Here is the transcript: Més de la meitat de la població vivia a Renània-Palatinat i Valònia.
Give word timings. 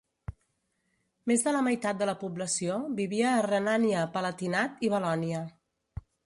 Més 1.31 1.43
de 1.47 1.51
la 1.55 1.59
meitat 1.67 1.99
de 1.99 2.07
la 2.11 2.15
població 2.21 2.77
vivia 3.01 3.35
a 3.35 3.45
Renània-Palatinat 3.49 4.83
i 4.89 4.91
Valònia. 4.97 5.45